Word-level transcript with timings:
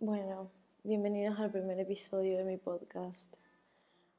Bueno, 0.00 0.48
bienvenidos 0.84 1.40
al 1.40 1.50
primer 1.50 1.80
episodio 1.80 2.38
de 2.38 2.44
mi 2.44 2.56
podcast. 2.56 3.34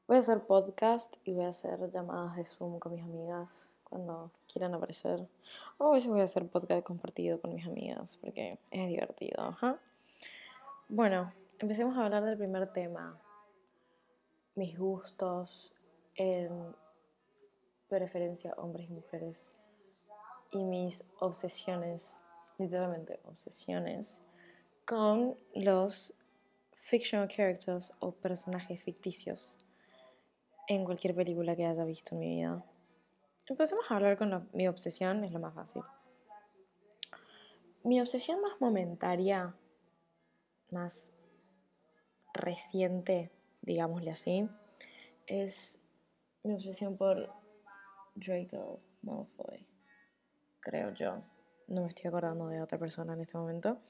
Voy 0.06 0.18
a 0.18 0.20
hacer 0.20 0.40
podcast 0.40 1.16
y 1.24 1.32
voy 1.32 1.46
a 1.46 1.48
hacer 1.48 1.90
llamadas 1.90 2.36
de 2.36 2.44
Zoom 2.44 2.78
con 2.78 2.92
mis 2.92 3.02
amigas 3.02 3.70
cuando 3.82 4.30
quieran 4.52 4.74
aparecer. 4.74 5.26
O 5.78 5.86
a 5.86 5.92
veces 5.92 6.10
voy 6.10 6.20
a 6.20 6.24
hacer 6.24 6.46
podcast 6.48 6.84
compartido 6.84 7.40
con 7.40 7.54
mis 7.54 7.66
amigas 7.66 8.18
porque 8.20 8.58
es 8.70 8.88
divertido. 8.88 9.40
Ajá. 9.40 9.78
Bueno, 10.90 11.32
empecemos 11.58 11.96
a 11.96 12.04
hablar 12.04 12.24
del 12.24 12.36
primer 12.36 12.70
tema. 12.74 13.18
Mis 14.56 14.78
gustos 14.78 15.72
en 16.14 16.76
preferencia 17.88 18.52
hombres 18.58 18.90
y 18.90 18.92
mujeres. 18.92 19.50
Y 20.50 20.62
mis 20.62 21.02
obsesiones, 21.20 22.20
literalmente 22.58 23.18
obsesiones 23.24 24.22
con 24.90 25.38
los 25.54 26.12
fictional 26.72 27.28
characters 27.28 27.92
o 28.00 28.10
personajes 28.10 28.82
ficticios 28.82 29.56
en 30.66 30.84
cualquier 30.84 31.14
película 31.14 31.54
que 31.54 31.64
haya 31.64 31.84
visto 31.84 32.16
en 32.16 32.20
mi 32.20 32.28
vida. 32.34 32.64
Empecemos 33.46 33.88
a 33.88 33.94
hablar 33.94 34.18
con 34.18 34.50
mi 34.52 34.66
obsesión, 34.66 35.22
es 35.22 35.30
lo 35.30 35.38
más 35.38 35.54
fácil. 35.54 35.82
Mi 37.84 38.00
obsesión 38.00 38.40
más 38.40 38.60
momentaria, 38.60 39.54
más 40.72 41.12
reciente, 42.34 43.30
digámosle 43.62 44.10
así, 44.10 44.48
es 45.28 45.78
mi 46.42 46.54
obsesión 46.54 46.96
por 46.96 47.32
Draco 48.16 48.80
Malfoy. 49.02 49.64
Creo 50.58 50.90
yo. 50.90 51.22
No 51.68 51.82
me 51.82 51.86
estoy 51.86 52.08
acordando 52.08 52.48
de 52.48 52.60
otra 52.60 52.76
persona 52.76 53.12
en 53.12 53.20
este 53.20 53.38
momento. 53.38 53.80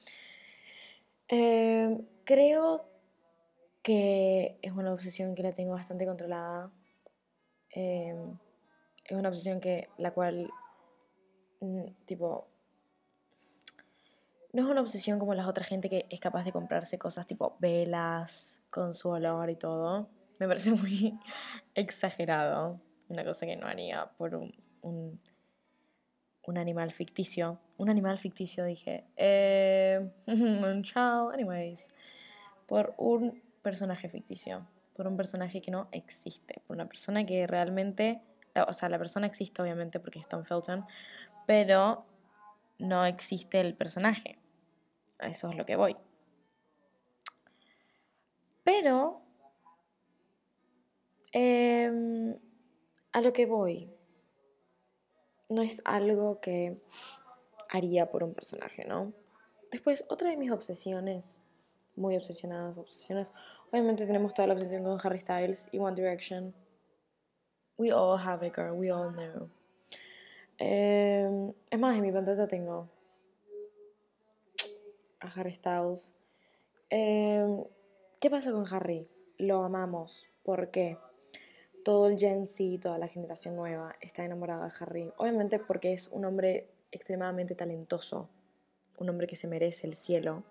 Em, 1.31 2.05
creo 2.25 2.85
que 3.81 4.59
es 4.61 4.73
una 4.73 4.93
obsesión 4.93 5.33
que 5.33 5.43
la 5.43 5.53
tengo 5.53 5.71
bastante 5.71 6.05
controlada. 6.05 6.71
Em, 7.69 8.37
es 9.05 9.17
una 9.17 9.29
obsesión 9.29 9.61
que 9.61 9.87
la 9.97 10.11
cual, 10.11 10.51
mm, 11.61 11.85
tipo, 12.05 12.49
no 14.51 14.63
es 14.63 14.67
una 14.67 14.81
obsesión 14.81 15.19
como 15.19 15.33
las 15.33 15.47
otras 15.47 15.67
gente 15.69 15.87
que 15.87 16.05
es 16.09 16.19
capaz 16.19 16.43
de 16.43 16.51
comprarse 16.51 16.99
cosas 16.99 17.25
tipo 17.25 17.55
velas 17.59 18.61
con 18.69 18.93
su 18.93 19.09
olor 19.09 19.49
y 19.49 19.55
todo. 19.55 20.09
Me 20.37 20.47
parece 20.49 20.71
muy 20.71 21.17
exagerado. 21.75 22.81
Una 23.07 23.23
cosa 23.23 23.45
que 23.45 23.55
no 23.55 23.67
haría 23.67 24.11
por 24.17 24.35
un, 24.35 24.53
un, 24.81 25.21
un 26.43 26.57
animal 26.57 26.91
ficticio 26.91 27.59
un 27.81 27.89
animal 27.89 28.19
ficticio, 28.19 28.63
dije. 28.63 29.05
Eh, 29.17 30.07
chao, 30.83 31.31
anyways. 31.31 31.89
Por 32.67 32.93
un 32.97 33.41
personaje 33.63 34.07
ficticio. 34.07 34.67
Por 34.93 35.07
un 35.07 35.17
personaje 35.17 35.61
que 35.61 35.71
no 35.71 35.87
existe. 35.91 36.61
Por 36.67 36.75
una 36.75 36.85
persona 36.85 37.25
que 37.25 37.47
realmente. 37.47 38.21
O 38.67 38.73
sea, 38.73 38.87
la 38.87 38.99
persona 38.99 39.25
existe, 39.25 39.63
obviamente, 39.63 39.99
porque 39.99 40.19
es 40.19 40.27
Tom 40.27 40.43
Felton. 40.43 40.85
Pero 41.47 42.05
no 42.77 43.03
existe 43.03 43.59
el 43.59 43.73
personaje. 43.73 44.37
A 45.17 45.29
eso 45.29 45.49
es 45.49 45.55
lo 45.55 45.65
que 45.65 45.75
voy. 45.75 45.97
Pero. 48.63 49.23
Em, 51.31 52.37
a 53.11 53.21
lo 53.21 53.33
que 53.33 53.47
voy. 53.47 53.89
No 55.51 55.61
es 55.61 55.81
algo 55.83 56.39
que 56.39 56.81
haría 57.69 58.09
por 58.09 58.23
un 58.23 58.33
personaje, 58.33 58.85
¿no? 58.85 59.11
Después, 59.69 60.05
otra 60.07 60.29
de 60.29 60.37
mis 60.37 60.49
obsesiones, 60.49 61.39
muy 61.97 62.15
obsesionadas, 62.15 62.77
obsesiones, 62.77 63.33
obviamente 63.69 64.05
tenemos 64.05 64.33
toda 64.33 64.47
la 64.47 64.53
obsesión 64.53 64.81
con 64.81 64.97
Harry 65.03 65.19
Styles 65.19 65.67
y 65.73 65.79
One 65.79 65.93
Direction. 65.93 66.55
We 67.77 67.91
all 67.91 68.17
have 68.17 68.47
it, 68.47 68.55
girl, 68.55 68.77
we 68.77 68.89
all 68.93 69.11
know. 69.11 69.49
Em, 70.57 71.53
es 71.69 71.79
más, 71.79 71.97
en 71.97 72.01
mi 72.01 72.13
pantalla 72.13 72.47
tengo 72.47 72.89
a 75.19 75.27
Harry 75.27 75.51
Styles. 75.51 76.15
Em, 76.89 77.61
¿Qué 78.21 78.29
pasa 78.29 78.53
con 78.53 78.65
Harry? 78.73 79.05
Lo 79.37 79.65
amamos. 79.65 80.27
¿Por 80.43 80.71
qué? 80.71 80.97
Todo 81.83 82.07
el 82.07 82.17
Gen 82.17 82.45
Z, 82.45 82.79
toda 82.81 82.97
la 82.97 83.07
generación 83.07 83.55
nueva 83.55 83.95
está 84.01 84.23
enamorada 84.23 84.65
de 84.65 84.73
Harry. 84.79 85.13
Obviamente 85.17 85.59
porque 85.59 85.93
es 85.93 86.07
un 86.09 86.25
hombre 86.25 86.69
extremadamente 86.91 87.55
talentoso, 87.55 88.29
un 88.99 89.09
hombre 89.09 89.27
que 89.27 89.35
se 89.35 89.47
merece 89.47 89.87
el 89.87 89.95
cielo, 89.95 90.43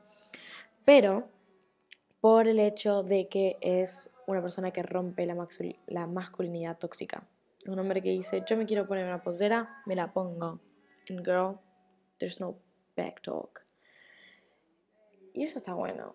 pero 0.84 1.28
por 2.20 2.48
el 2.48 2.58
hecho 2.58 3.02
de 3.02 3.28
que 3.28 3.56
es 3.60 4.10
una 4.26 4.42
persona 4.42 4.70
que 4.70 4.82
rompe 4.82 5.26
la, 5.26 6.06
masculinidad 6.06 6.78
tóxica. 6.78 7.26
Un 7.66 7.78
hombre 7.78 8.02
que 8.02 8.10
dice, 8.10 8.42
yo 8.47 8.56
me 8.56 8.66
quiero 8.66 8.86
poner 8.86 9.04
una 9.04 9.22
posera, 9.22 9.82
me 9.86 9.97
la 9.97 10.12
pongo. 10.12 10.60
And 11.08 11.24
girl, 11.24 11.58
there's 12.18 12.41
no 12.41 12.56
back 12.97 13.22
talk. 13.22 13.64
Y 15.32 15.44
eso 15.44 15.58
está 15.58 15.74
bueno. 15.74 16.14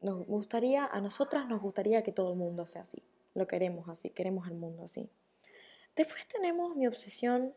Nos 0.00 0.26
gustaría, 0.26 0.86
a 0.86 1.00
nosotras 1.00 1.48
nos 1.48 1.60
gustaría 1.60 2.02
que 2.02 2.12
todo 2.12 2.32
el 2.32 2.38
mundo 2.38 2.66
sea 2.66 2.82
así. 2.82 3.02
Lo 3.38 3.46
queremos 3.46 3.88
así, 3.88 4.10
queremos 4.10 4.48
el 4.48 4.56
mundo 4.56 4.82
así. 4.82 5.08
Después 5.94 6.26
tenemos 6.26 6.74
mi 6.74 6.88
obsesión 6.88 7.54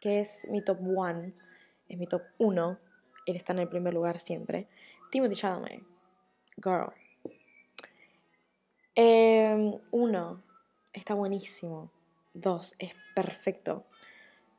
que 0.00 0.20
es 0.20 0.46
mi 0.50 0.62
top 0.62 0.80
one, 0.94 1.34
es 1.88 1.98
mi 1.98 2.06
top 2.06 2.20
uno, 2.36 2.78
él 3.24 3.36
está 3.36 3.54
en 3.54 3.60
el 3.60 3.70
primer 3.70 3.94
lugar 3.94 4.18
siempre, 4.18 4.68
Timothy 5.10 5.34
Chalamet, 5.34 5.82
Girl. 6.62 6.92
Em, 8.94 9.78
uno, 9.92 10.42
está 10.92 11.14
buenísimo. 11.14 11.90
Dos, 12.34 12.74
es 12.78 12.94
perfecto. 13.14 13.86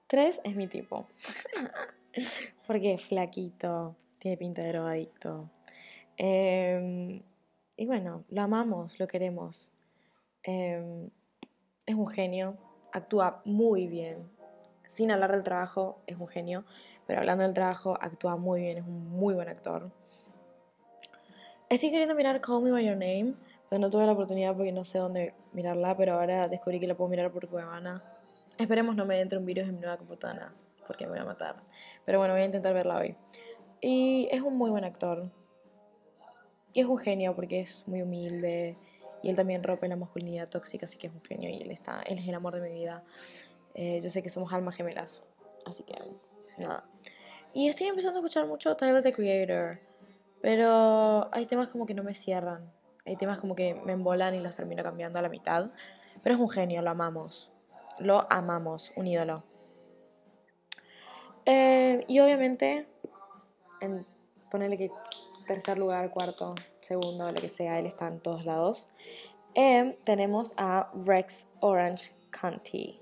Tres, 0.07 0.41
es 0.43 0.55
mi 0.55 0.67
tipo. 0.67 1.07
Porque 2.65 2.93
es 2.93 3.03
flaquito, 3.03 3.95
tiene 4.17 4.35
pinta 4.35 4.63
de 4.63 4.69
drogadicto. 4.69 5.51
Em, 6.17 7.21
y 7.77 7.85
bueno, 7.85 8.25
lo 8.29 8.41
amamos, 8.41 8.99
lo 8.99 9.07
queremos. 9.07 9.71
Em, 10.51 11.11
es 11.85 11.93
un 11.93 12.07
genio, 12.07 12.57
actúa 12.91 13.43
muy 13.45 13.85
bien, 13.85 14.27
sin 14.87 15.11
hablar 15.11 15.31
del 15.31 15.43
trabajo, 15.43 16.01
es 16.07 16.17
un 16.17 16.27
genio, 16.27 16.65
pero 17.05 17.19
hablando 17.19 17.43
del 17.43 17.53
trabajo, 17.53 17.95
actúa 18.01 18.35
muy 18.35 18.61
bien, 18.61 18.79
es 18.79 18.83
un 18.83 19.11
muy 19.11 19.35
buen 19.35 19.47
actor. 19.47 19.91
Estoy 21.69 21.91
queriendo 21.91 22.15
mirar 22.15 22.41
Call 22.41 22.63
Me 22.63 22.71
By 22.71 22.83
Your 22.83 22.97
Name, 22.97 23.35
pero 23.69 23.79
no 23.79 23.91
tuve 23.91 24.07
la 24.07 24.13
oportunidad 24.13 24.55
porque 24.55 24.71
no 24.71 24.83
sé 24.85 24.97
dónde 24.97 25.35
mirarla, 25.53 25.95
pero 25.95 26.13
ahora 26.13 26.47
descubrí 26.47 26.79
que 26.79 26.87
la 26.87 26.97
puedo 26.97 27.11
mirar 27.11 27.31
por 27.31 27.47
Cuevana. 27.47 28.03
Esperemos 28.57 28.95
no 28.95 29.05
me 29.05 29.21
entre 29.21 29.37
un 29.37 29.45
virus 29.45 29.67
en 29.67 29.75
mi 29.75 29.81
nueva 29.81 29.97
computadora, 29.97 30.51
porque 30.87 31.05
me 31.05 31.11
voy 31.11 31.19
a 31.19 31.25
matar. 31.25 31.57
Pero 32.05 32.17
bueno, 32.17 32.33
voy 32.33 32.41
a 32.41 32.45
intentar 32.45 32.73
verla 32.73 32.97
hoy. 32.97 33.15
Y 33.81 34.27
es 34.31 34.41
un 34.41 34.57
muy 34.57 34.71
buen 34.71 34.83
actor. 34.83 35.29
Y 36.73 36.79
es 36.79 36.87
un 36.87 36.97
genio 36.97 37.35
porque 37.35 37.59
es 37.59 37.87
muy 37.87 38.01
humilde. 38.01 38.79
Y 39.21 39.29
él 39.29 39.35
también 39.35 39.63
rompe 39.63 39.87
la 39.87 39.95
masculinidad 39.95 40.49
tóxica, 40.49 40.85
así 40.85 40.97
que 40.97 41.07
es 41.07 41.13
un 41.13 41.21
genio 41.23 41.49
y 41.49 41.61
él, 41.61 41.71
está, 41.71 42.01
él 42.03 42.17
es 42.17 42.27
el 42.27 42.35
amor 42.35 42.55
de 42.55 42.61
mi 42.61 42.73
vida. 42.73 43.03
Eh, 43.73 43.99
yo 44.01 44.09
sé 44.09 44.23
que 44.23 44.29
somos 44.29 44.51
almas 44.53 44.75
gemelas. 44.75 45.23
Así 45.65 45.83
que, 45.83 45.95
nada. 46.57 46.85
Y 47.53 47.67
estoy 47.67 47.87
empezando 47.87 48.19
a 48.19 48.21
escuchar 48.21 48.45
mucho 48.45 48.75
Tyler 48.75 49.03
the 49.03 49.13
Creator. 49.13 49.79
Pero 50.41 51.29
hay 51.33 51.45
temas 51.45 51.69
como 51.69 51.85
que 51.85 51.93
no 51.93 52.03
me 52.03 52.13
cierran. 52.13 52.71
Hay 53.05 53.15
temas 53.15 53.39
como 53.39 53.55
que 53.55 53.73
me 53.73 53.93
embolan 53.93 54.35
y 54.35 54.39
los 54.39 54.55
termino 54.55 54.83
cambiando 54.83 55.19
a 55.19 55.21
la 55.21 55.29
mitad. 55.29 55.71
Pero 56.23 56.35
es 56.35 56.41
un 56.41 56.49
genio, 56.49 56.81
lo 56.81 56.91
amamos. 56.91 57.51
Lo 57.99 58.31
amamos, 58.31 58.93
un 58.95 59.07
ídolo. 59.07 59.43
Eh, 61.45 62.05
y 62.07 62.19
obviamente, 62.19 62.87
en 63.81 64.05
ponerle 64.51 64.77
que 64.77 64.91
tercer 65.49 65.79
lugar, 65.79 66.11
cuarto, 66.11 66.53
segundo, 66.81 67.31
lo 67.31 67.33
que 67.33 67.49
sea, 67.49 67.79
él 67.79 67.87
está 67.87 68.07
en 68.07 68.19
todos 68.19 68.45
lados. 68.45 68.91
Eh, 69.55 69.97
tenemos 70.03 70.53
a 70.57 70.91
Rex 70.93 71.47
Orange 71.59 72.11
County. 72.29 72.99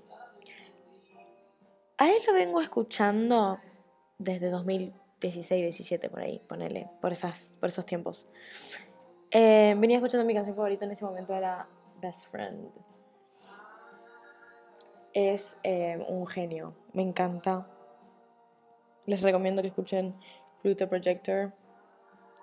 A 1.98 2.08
él 2.08 2.16
lo 2.26 2.32
vengo 2.32 2.62
escuchando 2.62 3.58
desde 4.16 4.48
2016, 4.48 5.62
17 5.62 6.08
por 6.08 6.20
ahí, 6.20 6.40
ponele, 6.48 6.88
por, 7.02 7.12
esas, 7.12 7.54
por 7.60 7.68
esos 7.68 7.84
tiempos. 7.84 8.26
Eh, 9.30 9.74
venía 9.78 9.98
escuchando 9.98 10.24
mi 10.24 10.32
canción 10.32 10.56
favorita 10.56 10.86
en 10.86 10.92
ese 10.92 11.04
momento, 11.04 11.34
era 11.34 11.68
Best 12.00 12.28
Friend. 12.30 12.70
Es 15.12 15.58
eh, 15.64 16.02
un 16.08 16.26
genio, 16.26 16.74
me 16.94 17.02
encanta. 17.02 17.68
Les 19.04 19.20
recomiendo 19.20 19.60
que 19.60 19.68
escuchen 19.68 20.14
Pluto 20.62 20.88
Projector, 20.88 21.52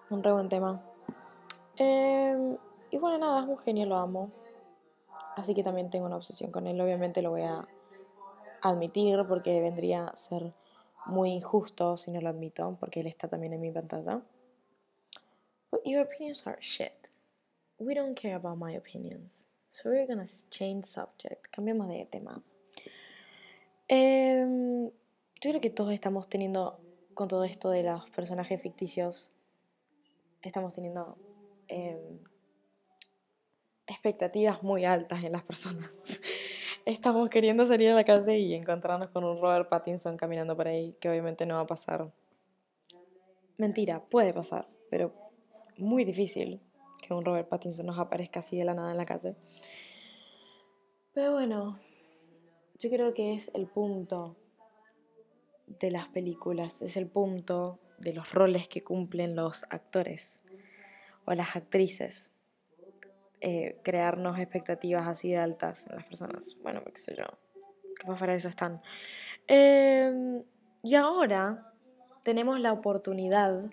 un 0.09 0.23
re 0.23 0.31
buen 0.31 0.49
tema. 0.49 0.83
Eh, 1.77 2.57
y 2.91 2.97
bueno, 2.97 3.17
nada, 3.17 3.41
es 3.41 3.47
un 3.47 3.57
genio, 3.57 3.85
lo 3.85 3.97
amo. 3.97 4.31
Así 5.35 5.53
que 5.53 5.63
también 5.63 5.89
tengo 5.89 6.05
una 6.05 6.17
obsesión 6.17 6.51
con 6.51 6.67
él. 6.67 6.79
Obviamente 6.79 7.21
lo 7.21 7.31
voy 7.31 7.41
a 7.41 7.67
admitir 8.61 9.25
porque 9.27 9.61
vendría 9.61 10.05
a 10.05 10.17
ser 10.17 10.53
muy 11.05 11.31
injusto 11.31 11.97
si 11.97 12.11
no 12.11 12.21
lo 12.21 12.29
admito, 12.29 12.77
porque 12.79 13.01
él 13.01 13.07
está 13.07 13.27
también 13.27 13.53
en 13.53 13.61
mi 13.61 13.71
pantalla. 13.71 14.21
your 15.85 16.01
opinions 16.01 16.45
are 16.47 16.57
shit. 16.59 17.09
We 17.77 17.93
don't 17.93 18.15
care 18.15 18.35
about 18.35 18.57
my 18.57 18.71
opinions. 18.75 19.45
So 19.69 19.89
we're 19.89 20.07
gonna 20.07 20.27
change 20.49 20.85
subject. 20.85 21.51
Cambiamos 21.51 21.87
de 21.87 22.05
tema. 22.05 22.41
Em, 23.87 24.85
yo 25.41 25.51
creo 25.51 25.61
que 25.61 25.69
todos 25.69 25.93
estamos 25.93 26.27
teniendo, 26.27 26.79
con 27.13 27.27
todo 27.27 27.43
esto 27.43 27.69
de 27.69 27.83
los 27.83 28.09
personajes 28.09 28.61
ficticios, 28.61 29.31
estamos 30.47 30.73
teniendo 30.73 31.17
em, 31.67 32.19
expectativas 33.87 34.63
muy 34.63 34.85
altas 34.85 35.23
en 35.23 35.31
las 35.31 35.43
personas. 35.43 35.91
estamos 36.85 37.29
queriendo 37.29 37.65
salir 37.65 37.89
a 37.89 37.95
la 37.95 38.03
calle 38.03 38.37
y 38.37 38.53
encontrarnos 38.53 39.09
con 39.09 39.23
un 39.23 39.39
Robert 39.39 39.69
Pattinson 39.69 40.17
caminando 40.17 40.55
por 40.55 40.67
ahí, 40.67 40.95
que 40.99 41.09
obviamente 41.09 41.45
no 41.45 41.55
va 41.55 41.61
a 41.61 41.67
pasar. 41.67 42.11
Mentira, 43.57 44.03
puede 44.03 44.33
pasar, 44.33 44.67
pero 44.89 45.13
muy 45.77 46.03
difícil 46.03 46.61
que 47.01 47.13
un 47.13 47.25
Robert 47.25 47.47
Pattinson 47.47 47.85
nos 47.85 47.99
aparezca 47.99 48.39
así 48.39 48.57
de 48.57 48.65
la 48.65 48.73
nada 48.73 48.91
en 48.91 48.97
la 48.97 49.05
calle. 49.05 49.35
Pero 51.13 51.33
bueno, 51.33 51.79
yo 52.77 52.89
creo 52.89 53.13
que 53.13 53.33
es 53.33 53.51
el 53.53 53.67
punto 53.67 54.35
de 55.67 55.91
las 55.91 56.09
películas, 56.09 56.81
es 56.81 56.97
el 56.97 57.07
punto 57.07 57.79
de 57.97 58.13
los 58.13 58.33
roles 58.33 58.67
que 58.67 58.83
cumplen 58.83 59.35
los 59.35 59.65
actores 59.69 60.39
o 61.25 61.33
las 61.33 61.55
actrices. 61.55 62.31
Eh, 63.41 63.79
crearnos 63.83 64.39
expectativas 64.39 65.07
así 65.07 65.31
de 65.31 65.37
altas 65.37 65.85
en 65.87 65.95
las 65.95 66.05
personas. 66.05 66.55
Bueno, 66.63 66.83
qué 66.83 66.97
sé 66.99 67.15
yo. 67.15 67.25
Capaz 67.95 68.19
para 68.19 68.33
eso 68.33 68.47
están. 68.47 68.81
Em, 69.47 70.43
y 70.83 70.95
ahora 70.95 71.71
tenemos 72.23 72.59
la 72.59 72.73
oportunidad 72.73 73.65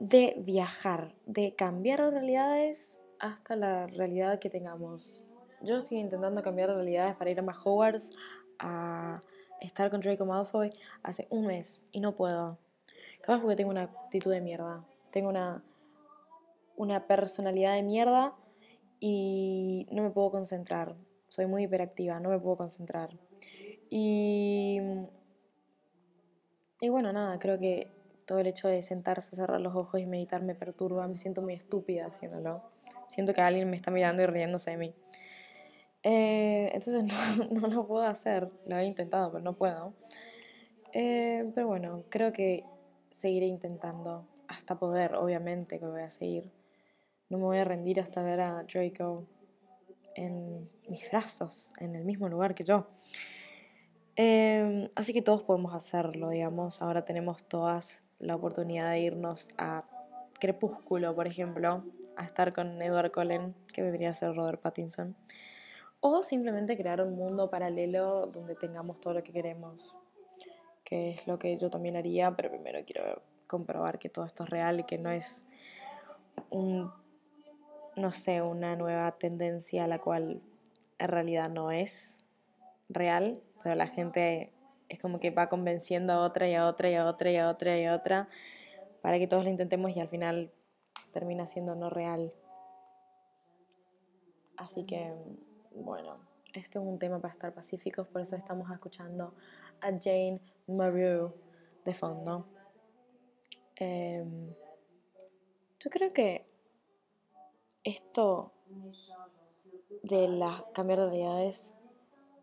de 0.00 0.34
viajar, 0.38 1.14
de 1.26 1.54
cambiar 1.54 2.02
de 2.02 2.10
realidades 2.10 3.00
hasta 3.18 3.56
la 3.56 3.86
realidad 3.86 4.38
que 4.38 4.50
tengamos. 4.50 5.22
Yo 5.62 5.78
estoy 5.78 5.98
intentando 5.98 6.42
cambiar 6.42 6.68
de 6.68 6.74
realidades 6.74 7.14
para 7.14 7.30
ir 7.30 7.38
a 7.38 7.44
Hogwarts, 7.44 8.10
a 8.58 9.22
estar 9.60 9.90
con 9.90 10.00
Draco 10.00 10.26
Malfoy 10.26 10.72
hace 11.02 11.26
un 11.30 11.46
mes 11.46 11.80
y 11.92 12.00
no 12.00 12.16
puedo. 12.16 12.58
Capaz 13.22 13.40
porque 13.40 13.56
tengo 13.56 13.70
una 13.70 13.82
actitud 13.82 14.30
de 14.30 14.40
mierda. 14.40 14.84
Tengo 15.10 15.30
una, 15.30 15.64
una 16.76 17.06
personalidad 17.06 17.74
de 17.74 17.82
mierda 17.82 18.34
y 19.00 19.86
no 19.90 20.02
me 20.02 20.10
puedo 20.10 20.30
concentrar. 20.30 20.94
Soy 21.28 21.46
muy 21.46 21.64
hiperactiva, 21.64 22.20
no 22.20 22.28
me 22.28 22.38
puedo 22.38 22.58
concentrar. 22.58 23.10
Y 23.88 24.80
y 26.82 26.88
bueno, 26.88 27.12
nada, 27.12 27.38
creo 27.38 27.60
que 27.60 27.86
todo 28.26 28.40
el 28.40 28.48
hecho 28.48 28.66
de 28.66 28.82
sentarse, 28.82 29.36
cerrar 29.36 29.60
los 29.60 29.76
ojos 29.76 30.00
y 30.00 30.06
meditar 30.06 30.42
me 30.42 30.56
perturba, 30.56 31.06
me 31.06 31.16
siento 31.16 31.40
muy 31.40 31.54
estúpida 31.54 32.06
haciéndolo. 32.06 32.60
Siento 33.06 33.32
que 33.32 33.40
alguien 33.40 33.70
me 33.70 33.76
está 33.76 33.92
mirando 33.92 34.20
y 34.20 34.26
riéndose 34.26 34.72
de 34.72 34.76
mí. 34.78 34.94
Eh, 36.02 36.72
entonces 36.74 37.04
no, 37.52 37.60
no, 37.60 37.68
lo 37.68 37.86
puedo 37.86 38.02
hacer, 38.02 38.50
lo 38.66 38.76
he 38.76 38.84
intentado, 38.84 39.30
pero 39.30 39.44
no 39.44 39.52
puedo. 39.52 39.94
Eh, 40.92 41.52
pero 41.54 41.68
bueno, 41.68 42.02
creo 42.08 42.32
que 42.32 42.64
seguiré 43.12 43.46
intentando 43.46 44.26
hasta 44.48 44.78
poder, 44.78 45.14
obviamente 45.14 45.78
que 45.78 45.86
voy 45.86 46.02
a 46.02 46.10
seguir. 46.10 46.50
No 47.28 47.38
me 47.38 47.44
voy 47.44 47.58
a 47.58 47.64
rendir 47.64 48.00
hasta 48.00 48.22
ver 48.22 48.40
a 48.40 48.64
Draco 48.64 49.26
en 50.14 50.68
mis 50.88 51.08
brazos, 51.10 51.72
en 51.78 51.94
el 51.94 52.04
mismo 52.04 52.28
lugar 52.28 52.54
que 52.54 52.64
yo. 52.64 52.88
Em, 54.16 54.88
así 54.94 55.12
que 55.12 55.22
todos 55.22 55.42
podemos 55.42 55.74
hacerlo, 55.74 56.28
digamos. 56.28 56.82
Ahora 56.82 57.04
tenemos 57.04 57.44
todas 57.44 58.02
la 58.18 58.36
oportunidad 58.36 58.90
de 58.90 59.00
irnos 59.00 59.48
a 59.56 59.84
Crepúsculo, 60.38 61.14
por 61.14 61.26
ejemplo, 61.26 61.84
a 62.16 62.24
estar 62.24 62.52
con 62.52 62.82
Edward 62.82 63.12
Cullen, 63.12 63.54
que 63.72 63.82
vendría 63.82 64.10
a 64.10 64.14
ser 64.14 64.34
Robert 64.34 64.60
Pattinson. 64.60 65.16
O 66.00 66.22
simplemente 66.22 66.76
crear 66.76 67.00
un 67.00 67.14
mundo 67.14 67.48
paralelo 67.48 68.26
donde 68.26 68.56
tengamos 68.56 69.00
todo 69.00 69.14
lo 69.14 69.22
que 69.22 69.32
queremos, 69.32 69.94
que 70.92 71.08
es 71.12 71.26
lo 71.26 71.38
que 71.38 71.56
yo 71.56 71.70
también 71.70 71.96
haría, 71.96 72.36
pero 72.36 72.50
primero 72.50 72.78
quiero 72.84 73.22
comprobar 73.46 73.98
que 73.98 74.10
todo 74.10 74.26
esto 74.26 74.44
es 74.44 74.50
real 74.50 74.80
y 74.80 74.84
que 74.84 74.98
no 74.98 75.10
es 75.10 75.42
un, 76.50 76.92
no 77.96 78.10
sé, 78.10 78.42
una 78.42 78.76
nueva 78.76 79.10
tendencia 79.12 79.84
a 79.84 79.86
la 79.86 79.98
cual 79.98 80.42
en 80.98 81.08
realidad 81.08 81.48
no 81.48 81.72
es 81.72 82.18
real 82.90 83.42
pero 83.62 83.74
la 83.74 83.86
gente 83.86 84.52
es 84.90 84.98
como 84.98 85.18
que 85.18 85.30
va 85.30 85.48
convenciendo 85.48 86.12
a 86.12 86.20
otra 86.20 86.46
y 86.46 86.54
a 86.54 86.66
otra 86.66 86.90
y 86.90 86.94
a 86.94 87.06
otra 87.06 87.30
y 87.30 87.36
a 87.36 87.48
otra 87.48 87.78
y 87.78 87.84
a 87.86 87.94
otra 87.94 88.28
para 89.00 89.18
que 89.18 89.26
todos 89.26 89.44
lo 89.44 89.50
intentemos 89.50 89.96
y 89.96 90.00
al 90.00 90.08
final 90.08 90.52
termina 91.12 91.46
siendo 91.46 91.74
no 91.74 91.88
real. 91.88 92.34
Así 94.58 94.84
que, 94.84 95.14
bueno, 95.74 96.18
esto 96.52 96.80
es 96.80 96.86
un 96.86 96.98
tema 96.98 97.18
para 97.18 97.32
estar 97.32 97.54
pacíficos, 97.54 98.06
por 98.08 98.20
eso 98.20 98.36
estamos 98.36 98.70
escuchando 98.70 99.34
a 99.80 99.90
Jane 99.90 100.40
Maru 100.66 101.34
de 101.84 101.94
fondo. 101.94 102.46
Em, 103.76 104.54
yo 105.80 105.90
creo 105.90 106.12
que 106.12 106.46
esto 107.84 108.52
de 110.02 110.28
las 110.28 110.62
cambiar 110.74 111.00
de 111.00 111.06
realidades 111.06 111.72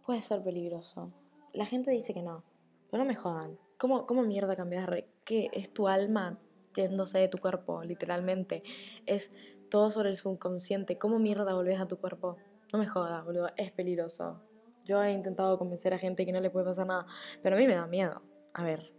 puede 0.06 0.22
ser 0.22 0.44
peligroso. 0.44 1.12
La 1.54 1.66
gente 1.66 1.92
dice 1.92 2.14
que 2.14 2.22
no, 2.22 2.44
pero 2.90 3.04
no 3.04 3.08
me 3.08 3.16
jodan. 3.16 3.58
¿Cómo, 3.78 4.06
cómo 4.06 4.24
mierda 4.24 4.56
cambiar? 4.56 5.06
¿Qué 5.24 5.50
es 5.54 5.74
tu 5.74 5.88
alma 5.88 6.38
yéndose 6.76 7.20
de 7.20 7.30
tu 7.30 7.38
cuerpo, 7.38 7.84
literalmente? 7.84 8.62
Es 9.06 9.32
todo 9.70 9.90
sobre 9.92 10.10
el 10.10 10.18
subconsciente. 10.18 10.98
¿Cómo 10.98 11.20
mierda 11.20 11.54
volvés 11.54 11.80
a 11.80 11.86
tu 11.86 11.98
cuerpo? 11.98 12.38
No 12.74 12.80
me 12.80 12.88
jodas, 12.88 13.24
boludo, 13.24 13.48
es 13.56 13.72
peligroso. 13.72 14.42
Yo 14.90 15.04
he 15.04 15.12
intentado 15.12 15.60
convencer 15.60 15.94
a 15.94 16.00
gente 16.00 16.26
que 16.26 16.32
no 16.32 16.42
le 16.42 16.50
puede 16.50 16.66
pasar 16.66 16.88
nada, 16.88 17.06
pero 17.44 17.56
a 17.56 17.60
mí 17.60 17.68
me 17.68 17.76
da 17.76 17.86
miedo. 17.86 18.24
A 18.54 18.64
ver, 18.64 18.92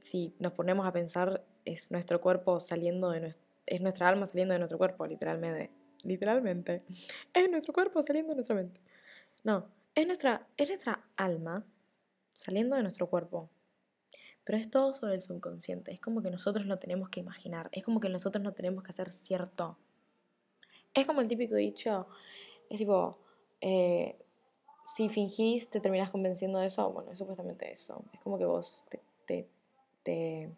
si 0.00 0.34
nos 0.40 0.52
ponemos 0.52 0.84
a 0.84 0.90
pensar, 0.90 1.46
es 1.64 1.92
nuestro 1.92 2.20
cuerpo 2.20 2.58
saliendo 2.58 3.10
de 3.10 3.20
nuestro, 3.20 3.46
es 3.66 3.80
nuestra 3.80 4.08
alma 4.08 4.26
saliendo 4.26 4.54
de 4.54 4.58
nuestro 4.58 4.78
cuerpo, 4.78 5.06
literalmente. 5.06 5.70
Literalmente. 6.02 6.82
Es 7.32 7.48
nuestro 7.48 7.72
cuerpo 7.72 8.02
saliendo 8.02 8.30
de 8.30 8.34
nuestra 8.34 8.56
mente. 8.56 8.80
No, 9.44 9.70
es 9.94 10.08
nuestra, 10.08 10.48
es 10.56 10.68
nuestra 10.68 11.08
alma 11.14 11.64
saliendo 12.32 12.74
de 12.74 12.82
nuestro 12.82 13.08
cuerpo. 13.08 13.48
Pero 14.42 14.58
es 14.58 14.68
todo 14.70 14.92
sobre 14.92 15.14
el 15.14 15.20
subconsciente. 15.20 15.92
Es 15.92 16.00
como 16.00 16.20
que 16.20 16.32
nosotros 16.32 16.66
lo 16.66 16.80
tenemos 16.80 17.10
que 17.10 17.20
imaginar. 17.20 17.68
Es 17.70 17.84
como 17.84 18.00
que 18.00 18.08
nosotros 18.08 18.42
no 18.42 18.54
tenemos 18.54 18.82
que 18.82 18.90
hacer 18.90 19.12
cierto. 19.12 19.78
Es 20.92 21.06
como 21.06 21.20
el 21.20 21.28
típico 21.28 21.54
dicho. 21.54 22.08
Es 22.68 22.78
tipo. 22.78 23.20
Eh, 23.60 24.25
si 24.86 25.10
fingís, 25.10 25.68
te 25.68 25.80
terminas 25.80 26.10
convenciendo 26.10 26.60
de 26.60 26.66
eso. 26.66 26.90
Bueno, 26.92 27.12
es 27.12 27.18
supuestamente 27.18 27.70
eso. 27.70 28.02
Es 28.14 28.20
como 28.20 28.38
que 28.38 28.46
vos 28.46 28.82
te, 28.88 29.02
te, 29.26 29.48
te, 30.02 30.50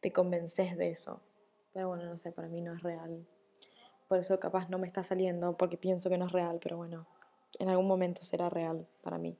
te 0.00 0.12
convences 0.12 0.76
de 0.76 0.90
eso. 0.90 1.20
Pero 1.72 1.88
bueno, 1.88 2.04
no 2.04 2.18
sé, 2.18 2.32
para 2.32 2.48
mí 2.48 2.60
no 2.60 2.74
es 2.74 2.82
real. 2.82 3.24
Por 4.08 4.18
eso 4.18 4.38
capaz 4.38 4.68
no 4.68 4.78
me 4.78 4.86
está 4.86 5.02
saliendo, 5.02 5.56
porque 5.56 5.76
pienso 5.76 6.10
que 6.10 6.18
no 6.18 6.26
es 6.26 6.32
real, 6.32 6.58
pero 6.60 6.76
bueno 6.76 7.06
en 7.58 7.68
algún 7.68 7.86
momento 7.86 8.22
será 8.22 8.48
real 8.48 8.86
para 9.02 9.18
mí. 9.18 9.36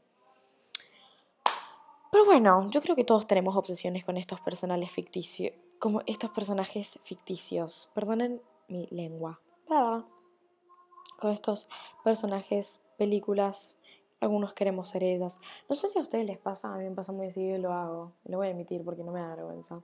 Pero 2.11 2.25
bueno, 2.25 2.69
yo 2.71 2.81
creo 2.83 2.97
que 2.97 3.05
todos 3.05 3.27
tenemos 3.27 3.57
obsesiones 3.57 4.05
con 4.05 4.17
estos 4.17 4.41
personajes 4.41 4.91
ficticios, 4.91 5.53
como 5.79 6.03
estos 6.07 6.31
personajes 6.31 6.99
ficticios. 7.05 7.89
Perdonen 7.95 8.43
mi 8.69 8.89
lengua. 8.91 9.41
Con 9.69 11.31
estos 11.31 11.69
personajes, 12.03 12.81
películas, 12.99 13.77
algunos 14.21 14.53
queremos 14.53 14.89
ser 14.89 15.03
ellas. 15.03 15.41
No 15.69 15.77
sé 15.77 15.89
si 15.89 15.99
a 15.99 16.03
ustedes 16.03 16.27
les 16.27 16.39
pasa, 16.39 16.73
a 16.73 16.77
mí 16.77 16.85
me 16.85 16.95
pasa 16.95 17.13
muy 17.13 17.31
seguido 17.31 17.57
y 17.57 17.61
lo 17.61 17.73
hago. 17.73 18.13
Lo 18.25 18.39
voy 18.39 18.49
a 18.49 18.51
emitir 18.51 18.85
porque 18.85 19.03
no 19.03 19.13
me 19.13 19.21
da 19.21 19.35
vergüenza. 19.35 19.83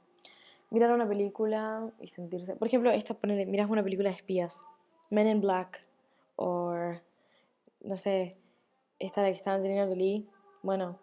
Mirar 0.71 0.93
una 0.93 1.09
película 1.09 1.91
y 2.01 2.09
sentirse. 2.09 2.57
Por 2.57 2.69
ejemplo, 2.69 2.91
esta, 2.91 3.17
miras 3.23 3.71
una 3.71 3.83
película 3.83 4.11
de 4.11 4.17
espías. 4.17 4.63
Men 5.11 5.29
in 5.29 5.41
Black. 5.41 5.87
O 6.37 6.75
no 7.81 7.97
sé, 7.97 8.37
esta 8.99 9.23
la 9.23 9.29
que 9.29 9.37
está 9.37 9.55
Angelina 9.55 9.87
Jolie. 9.87 10.27
Bueno, 10.63 10.99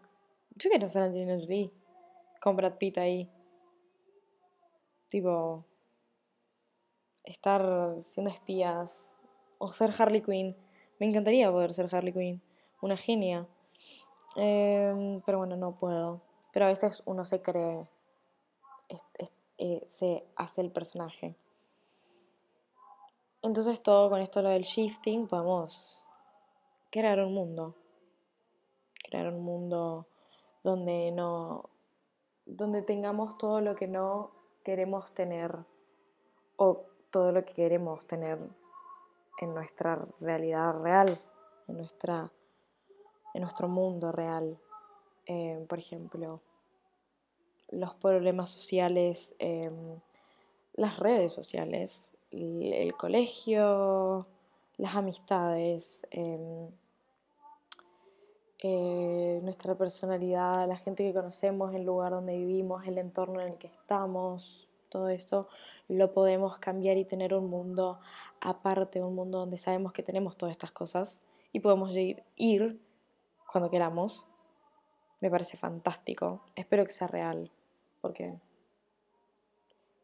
yo 0.56 0.70
quiero 0.70 0.88
ser 0.88 1.04
Angelina 1.04 1.40
Jolie. 1.40 1.72
Con 2.40 2.56
Brad 2.56 2.78
Pitt 2.78 2.98
ahí. 2.98 3.30
Tipo, 5.10 5.66
estar 7.24 7.96
siendo 8.02 8.32
espías. 8.32 9.08
O 9.58 9.72
ser 9.72 9.92
Harley 9.98 10.22
Quinn. 10.22 10.56
Me 11.00 11.08
encantaría 11.08 11.52
poder 11.52 11.74
ser 11.74 11.88
Harley 11.96 12.14
Quinn. 12.14 12.42
Una 12.84 12.98
genia. 12.98 13.48
Em, 14.36 15.22
pero 15.22 15.38
bueno, 15.38 15.56
no 15.56 15.80
puedo. 15.80 16.20
Pero 16.52 16.66
a 16.66 16.68
veces 16.68 17.02
uno 17.06 17.24
se 17.24 17.42
cree. 17.42 17.88
Eh, 19.58 19.86
se 19.88 20.28
hace 20.36 20.60
el 20.60 20.70
personaje. 20.70 21.38
Entonces 23.42 23.82
todo 23.82 24.10
con 24.10 24.20
esto 24.20 24.42
lo 24.42 24.50
del 24.50 24.64
shifting 24.64 25.28
podemos 25.28 26.04
crear 26.92 27.22
un 27.22 27.34
mundo. 27.34 27.74
Crear 29.02 29.34
un 29.34 29.46
mundo 29.46 30.06
donde 30.62 31.14
no. 31.14 31.70
donde 32.46 32.82
tengamos 32.82 33.38
todo 33.38 33.62
lo 33.62 33.76
que 33.76 33.88
no 33.88 34.32
queremos 34.66 35.14
tener. 35.14 35.58
O 36.58 36.84
todo 37.12 37.32
lo 37.32 37.46
que 37.46 37.54
queremos 37.54 38.06
tener 38.06 38.40
en 39.40 39.54
nuestra 39.54 40.06
realidad 40.20 40.78
real, 40.82 41.18
en, 41.70 41.78
nuestra, 41.78 42.30
en 43.34 43.42
nuestro 43.42 43.68
mundo 43.68 44.12
real. 44.12 44.58
Eh, 45.26 45.66
por 45.68 45.80
ejemplo, 45.80 46.42
los 47.70 47.94
problemas 47.96 48.52
sociales, 48.52 49.36
em, 49.40 50.00
las 50.74 51.00
redes 51.00 51.34
sociales, 51.34 52.14
el, 52.32 52.96
colegio, 52.96 54.28
las 54.78 54.96
amistades, 54.96 56.08
em, 56.12 56.70
eh, 58.60 59.40
nuestra 59.44 59.76
personalidad, 59.76 60.68
la 60.68 60.78
gente 60.78 61.04
que 61.04 61.14
conocemos, 61.14 61.74
el 61.74 61.84
lugar 61.84 62.12
donde 62.12 62.38
vivimos, 62.38 62.88
el 62.88 62.98
entorno 62.98 63.42
en 63.42 63.50
el 63.54 63.58
que 63.58 63.68
estamos, 63.68 64.68
todo 64.90 65.10
esto 65.10 65.48
lo 65.88 66.14
podemos 66.14 66.60
cambiar 66.60 66.98
y 66.98 67.06
tener 67.06 67.34
un 67.34 67.50
mundo 67.50 68.00
aparte, 68.42 69.04
un 69.04 69.16
mundo 69.16 69.40
donde 69.40 69.58
sabemos 69.58 69.92
que 69.92 70.04
tenemos 70.04 70.38
todas 70.38 70.52
estas 70.52 70.72
cosas 70.72 71.22
y 71.52 71.60
podemos 71.60 71.96
ir 71.96 72.80
cuando 73.54 73.70
queramos. 73.70 74.26
Me 75.22 75.30
parece 75.30 75.56
fantástico. 75.56 76.44
Espero 76.56 76.84
que 76.86 76.92
sea 76.92 77.08
real, 77.08 77.52
porque 78.02 78.34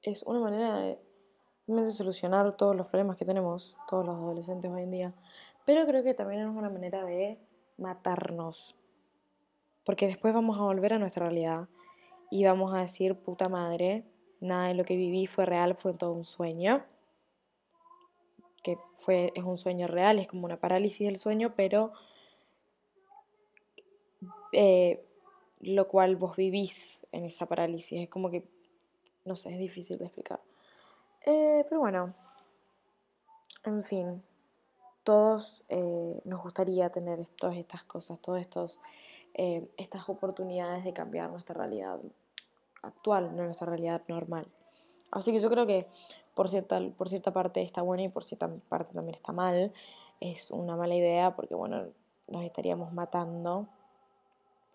es 0.04 0.24
una 0.24 0.40
manera 0.40 0.78
de, 0.78 1.00
solucionar 1.92 2.54
todos 2.54 2.76
los 2.76 2.88
problemas 2.88 3.16
que 3.18 3.26
tenemos, 3.26 3.76
todos 3.88 4.06
los 4.06 4.16
adolescentes 4.16 4.72
hoy 4.72 4.84
en 4.84 4.92
día. 4.92 5.14
Pero 5.66 5.86
creo 5.88 6.04
que 6.04 6.14
también 6.14 6.42
es 6.42 6.48
una 6.48 6.70
manera 6.70 7.04
de 7.04 7.40
matarnos. 7.78 8.78
Porque 9.84 10.06
después 10.06 10.34
vamos 10.34 10.58
a 10.60 10.64
volver 10.64 10.94
a 10.94 11.00
nuestra 11.00 11.26
realidad 11.26 11.68
y 12.30 12.46
vamos 12.46 12.74
a 12.74 12.82
decir, 12.82 13.16
puta 13.16 13.50
madre, 13.50 14.06
nada 14.40 14.68
de 14.68 14.76
lo 14.76 14.86
que 14.86 14.96
viví 14.96 15.26
fue 15.26 15.48
real, 15.48 15.76
fue 15.76 15.94
todo 15.94 16.14
un 16.14 16.24
sueño. 16.24 16.86
Que 18.64 18.78
fue, 18.94 19.34
es 19.36 19.44
un 19.44 19.58
sueño 19.58 19.88
real, 19.88 20.20
es 20.20 20.28
como 20.28 20.46
una 20.46 20.60
parálisis 20.60 21.08
del 21.08 21.18
sueño, 21.18 21.54
pero 21.56 21.94
eh, 24.52 25.06
lo 25.62 25.88
cual 25.88 26.16
vos 26.16 26.36
vivís 26.36 27.06
en 27.12 27.26
esa 27.26 27.46
parálisis. 27.46 28.02
Es 28.04 28.10
como 28.10 28.30
que, 28.30 28.48
no 29.26 29.36
sé, 29.36 29.52
es 29.52 29.60
difícil 29.60 29.98
de 29.98 30.06
explicar. 30.06 30.40
Eh, 31.26 31.66
pero 31.68 31.82
bueno, 31.82 32.14
en 33.66 33.84
fin, 33.84 34.24
todos 35.04 35.64
eh, 35.70 36.22
nos 36.26 36.42
gustaría 36.42 36.90
tener 36.90 37.28
todas 37.28 37.58
estas 37.58 37.84
cosas, 37.84 38.20
todas 38.20 38.48
estas 39.78 40.10
oportunidades 40.10 40.84
de 40.84 40.94
cambiar 40.94 41.30
nuestra 41.30 41.56
realidad 41.56 42.00
actual, 42.82 43.36
no 43.36 43.44
nuestra 43.44 43.68
realidad 43.68 44.02
normal. 44.08 44.48
Así 45.12 45.32
que 45.32 45.40
yo 45.40 45.50
creo 45.50 45.66
que 45.66 45.88
por 46.40 46.48
cierta, 46.48 46.80
por 46.98 47.10
cierta 47.10 47.34
parte 47.34 47.62
está 47.62 47.82
bueno 47.82 48.04
y 48.04 48.08
por 48.08 48.24
cierta 48.24 48.50
parte 48.70 48.94
también 48.94 49.14
está 49.14 49.34
mal. 49.34 49.74
Es 50.22 50.52
una 50.52 50.78
mala 50.78 50.96
idea 50.96 51.36
porque, 51.36 51.54
bueno, 51.54 51.88
nos 52.30 52.44
estaríamos 52.44 52.94
matando, 52.94 53.68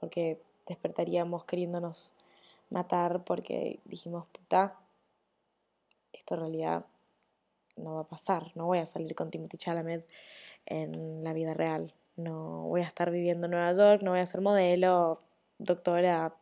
porque 0.04 0.38
despertaríamos 0.66 1.46
queriéndonos 1.46 2.12
matar 2.68 3.24
porque 3.24 3.80
dijimos, 3.86 4.26
puta, 4.26 4.78
esto 6.12 6.34
en 6.34 6.40
realidad 6.40 6.84
no 7.78 7.94
va 7.94 8.00
a 8.02 8.08
pasar, 8.08 8.52
no 8.54 8.66
voy 8.66 8.80
a 8.80 8.86
salir 8.86 9.14
con 9.14 9.30
Timothy 9.30 9.56
Chalamet 9.56 10.06
en 10.66 11.24
la 11.24 11.32
vida 11.32 11.54
real, 11.54 11.90
no 12.16 12.64
voy 12.64 12.82
a 12.82 12.84
estar 12.84 13.10
viviendo 13.10 13.46
en 13.46 13.52
Nueva 13.52 13.72
York, 13.72 14.02
no 14.02 14.10
voy 14.10 14.20
a 14.20 14.26
ser 14.26 14.42
modelo, 14.42 15.22
doctora, 15.56 16.36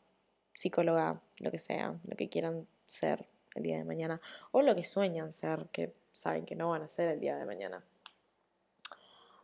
psicóloga, 0.53 1.23
lo 1.39 1.53
que 1.53 1.59
sea, 1.59 1.95
lo 2.03 2.17
que 2.17 2.29
quieran 2.29 2.67
ser 2.85 3.29
el 3.55 3.63
día 3.63 3.77
de 3.77 3.85
mañana 3.85 4.21
o 4.51 4.63
lo 4.63 4.75
que 4.75 4.83
sueñan 4.83 5.33
ser, 5.33 5.69
que 5.71 5.95
saben 6.11 6.47
que 6.47 6.57
no 6.57 6.71
van 6.71 6.83
a 6.83 6.89
ser 6.89 7.11
el 7.11 7.21
día 7.21 7.37
de 7.37 7.45
mañana. 7.45 7.85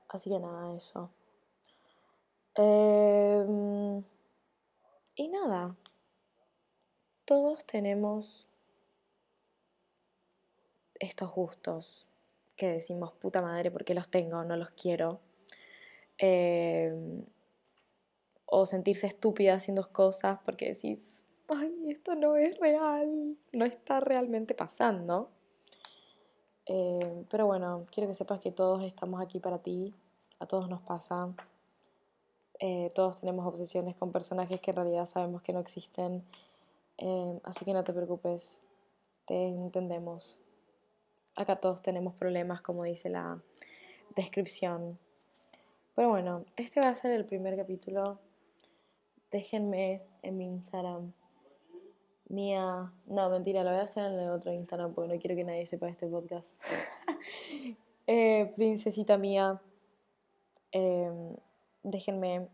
Así 0.09 0.29
que 0.29 0.41
nada, 0.41 0.77
eso. 0.77 1.09
Em, 2.61 4.03
y 5.15 5.29
nada, 5.29 5.77
todos 7.25 7.65
tenemos 7.65 8.49
estos 10.99 11.31
gustos 11.31 12.09
que 12.57 12.67
decimos, 12.67 13.13
puta 13.13 13.41
madre, 13.43 13.71
¿por 13.71 13.85
qué 13.85 13.95
los 13.95 14.09
tengo? 14.09 14.43
No 14.43 14.57
los 14.57 14.71
quiero. 14.71 15.21
Em, 16.19 17.25
o 18.47 18.67
sentirse 18.67 19.07
estúpida 19.07 19.55
haciendo 19.55 19.93
cosas 19.93 20.41
porque 20.45 20.73
decís, 20.73 21.25
ay, 21.47 21.91
esto 21.91 22.17
no 22.17 22.37
es 22.37 22.59
real, 22.59 23.37
no 23.53 23.65
está 23.67 24.01
realmente 24.01 24.55
pasando. 24.55 25.31
Eh, 26.67 27.25
pero 27.31 27.47
bueno, 27.47 27.87
quiero 27.93 28.09
que 28.09 28.15
sepas 28.15 28.41
que 28.41 28.51
todos 28.51 28.83
estamos 28.83 29.21
aquí 29.21 29.39
para 29.39 29.59
ti, 29.61 29.95
a 30.41 30.47
todos 30.47 30.69
nos 30.69 30.83
pasa. 30.83 31.33
Eh, 32.61 32.91
todos 32.95 33.21
tenemos 33.21 33.47
obsesiones 33.47 33.97
con 33.97 34.13
personajes 34.13 34.61
que 34.61 34.71
en 34.71 34.77
realidad 34.77 35.07
sabemos 35.07 35.43
que 35.43 35.53
no 35.53 35.61
existen. 35.61 36.25
Eh, 36.99 37.41
así 37.45 37.65
que 37.65 37.73
no 37.73 37.85
te 37.85 37.93
preocupes, 37.93 38.61
te 39.27 39.49
entendemos. 39.49 40.37
Acá 41.37 41.57
todos 41.57 41.83
tenemos 41.83 42.15
problemas, 42.15 42.63
como 42.63 42.85
dice 42.85 43.09
la 43.09 43.41
descripción. 44.17 44.99
Pero 45.95 46.09
bueno, 46.09 46.45
este 46.57 46.81
va 46.81 46.89
a 46.89 46.95
ser 46.95 47.13
el 47.13 47.25
primer 47.25 47.57
capítulo. 47.57 48.19
Déjenme 49.31 50.03
en 50.23 50.39
mi 50.39 50.47
Instagram 50.47 51.13
Mía, 52.29 52.93
no, 53.07 53.31
mentira, 53.31 53.65
lo 53.65 53.71
voy 53.71 53.79
a 53.81 53.85
hacer 53.85 54.05
en 54.05 54.19
el 54.19 54.29
otro 54.29 54.53
Instagram 54.53 54.93
porque 54.93 55.15
no 55.15 55.19
quiero 55.19 55.35
que 55.35 55.45
nadie 55.45 55.67
sepa 55.67 55.89
este 55.89 56.07
podcast. 56.07 56.61
Eh, 58.11 58.51
princesita 58.57 59.19
mía, 59.19 59.61
em, 60.73 61.37
déjenme 61.83 62.49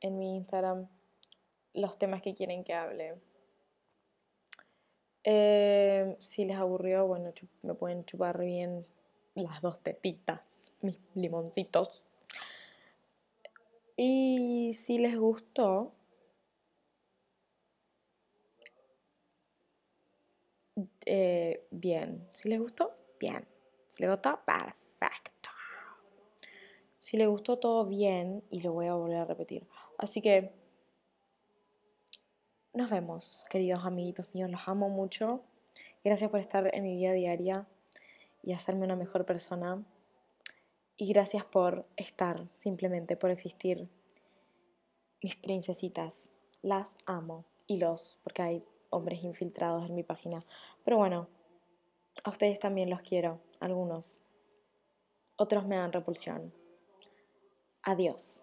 en 0.00 0.18
mi 0.18 0.36
Instagram 0.36 0.88
los 1.74 1.98
temas 1.98 2.22
que 2.22 2.34
quieren 2.34 2.64
que 2.64 2.74
hable. 2.74 3.20
Em, 5.24 6.16
si 6.20 6.44
les 6.44 6.56
aburrió, 6.56 7.06
bueno, 7.06 7.32
me 7.62 7.74
pueden 7.74 8.04
chupar 8.04 8.38
bien 8.38 8.86
las 9.34 9.60
dos 9.60 9.80
tetitas, 9.80 10.40
mis 10.80 10.98
limoncitos. 11.14 12.04
Y 13.96 14.72
si 14.74 14.98
les 14.98 15.16
gustó, 15.18 15.92
Eh, 21.06 21.66
bien. 21.70 22.28
Si 22.34 22.48
les 22.48 22.60
gustó, 22.60 22.94
bien. 23.18 23.46
Si 23.88 24.02
les 24.02 24.10
gustó, 24.10 24.40
perfecto. 24.44 24.77
Si 27.08 27.16
les 27.16 27.26
gustó 27.26 27.58
todo 27.58 27.86
bien, 27.86 28.44
y 28.50 28.60
lo 28.60 28.74
voy 28.74 28.84
a 28.84 28.94
volver 28.94 29.16
a 29.16 29.24
repetir. 29.24 29.66
Así 29.96 30.20
que 30.20 30.52
nos 32.74 32.90
vemos, 32.90 33.46
queridos 33.48 33.86
amiguitos 33.86 34.34
míos. 34.34 34.50
Los 34.50 34.68
amo 34.68 34.90
mucho. 34.90 35.42
Gracias 36.04 36.30
por 36.30 36.38
estar 36.38 36.68
en 36.74 36.82
mi 36.82 36.96
vida 36.96 37.12
diaria 37.12 37.66
y 38.42 38.52
hacerme 38.52 38.84
una 38.84 38.94
mejor 38.94 39.24
persona. 39.24 39.82
Y 40.98 41.10
gracias 41.10 41.46
por 41.46 41.88
estar, 41.96 42.46
simplemente 42.52 43.16
por 43.16 43.30
existir. 43.30 43.88
Mis 45.22 45.34
princesitas, 45.34 46.28
las 46.60 46.94
amo. 47.06 47.46
Y 47.66 47.78
los, 47.78 48.18
porque 48.22 48.42
hay 48.42 48.64
hombres 48.90 49.24
infiltrados 49.24 49.88
en 49.88 49.94
mi 49.94 50.02
página. 50.02 50.44
Pero 50.84 50.98
bueno, 50.98 51.26
a 52.22 52.28
ustedes 52.28 52.58
también 52.58 52.90
los 52.90 53.00
quiero, 53.00 53.40
algunos. 53.60 54.22
Otros 55.36 55.66
me 55.66 55.76
dan 55.76 55.94
repulsión. 55.94 56.52
Adiós. 57.82 58.40